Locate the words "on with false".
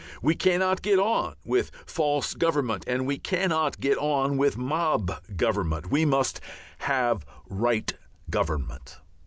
0.97-2.33